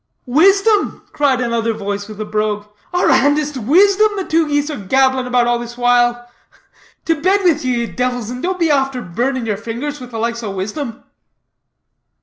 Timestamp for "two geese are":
4.25-4.75